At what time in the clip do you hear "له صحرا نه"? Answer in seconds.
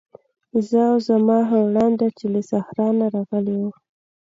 2.33-3.05